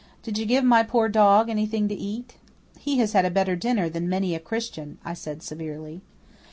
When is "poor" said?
0.81-1.07